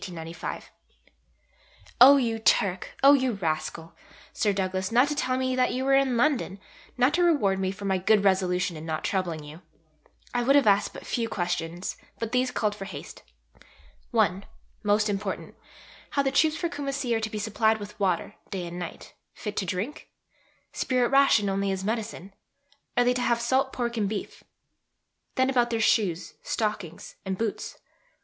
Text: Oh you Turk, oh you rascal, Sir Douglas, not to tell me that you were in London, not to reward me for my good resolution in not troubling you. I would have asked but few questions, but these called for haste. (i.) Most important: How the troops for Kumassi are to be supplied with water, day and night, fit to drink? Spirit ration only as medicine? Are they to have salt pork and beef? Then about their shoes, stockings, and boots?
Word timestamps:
Oh 2.01 2.17
you 2.17 2.39
Turk, 2.39 2.95
oh 3.03 3.13
you 3.13 3.33
rascal, 3.33 3.93
Sir 4.33 4.51
Douglas, 4.51 4.91
not 4.91 5.07
to 5.09 5.13
tell 5.15 5.37
me 5.37 5.55
that 5.55 5.73
you 5.73 5.85
were 5.85 5.93
in 5.93 6.17
London, 6.17 6.59
not 6.97 7.13
to 7.13 7.23
reward 7.23 7.59
me 7.59 7.71
for 7.71 7.85
my 7.85 7.99
good 7.99 8.23
resolution 8.23 8.75
in 8.75 8.83
not 8.83 9.03
troubling 9.03 9.43
you. 9.43 9.61
I 10.33 10.41
would 10.41 10.55
have 10.55 10.65
asked 10.65 10.93
but 10.95 11.05
few 11.05 11.29
questions, 11.29 11.97
but 12.17 12.31
these 12.31 12.49
called 12.49 12.73
for 12.75 12.85
haste. 12.85 13.21
(i.) 14.11 14.43
Most 14.81 15.07
important: 15.07 15.53
How 16.09 16.23
the 16.23 16.31
troops 16.31 16.57
for 16.57 16.67
Kumassi 16.67 17.13
are 17.15 17.19
to 17.19 17.29
be 17.29 17.37
supplied 17.37 17.77
with 17.77 17.99
water, 17.99 18.33
day 18.49 18.65
and 18.65 18.79
night, 18.79 19.13
fit 19.35 19.55
to 19.57 19.67
drink? 19.67 20.09
Spirit 20.73 21.09
ration 21.09 21.47
only 21.47 21.69
as 21.71 21.83
medicine? 21.83 22.33
Are 22.97 23.03
they 23.03 23.13
to 23.13 23.21
have 23.21 23.39
salt 23.39 23.71
pork 23.71 23.97
and 23.97 24.09
beef? 24.09 24.43
Then 25.35 25.47
about 25.51 25.69
their 25.69 25.79
shoes, 25.79 26.33
stockings, 26.41 27.17
and 27.23 27.37
boots? 27.37 27.77